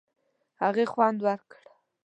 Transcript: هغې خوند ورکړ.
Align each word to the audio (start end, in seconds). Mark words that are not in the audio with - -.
هغې 0.63 0.85
خوند 0.91 1.19
ورکړ. 1.25 1.61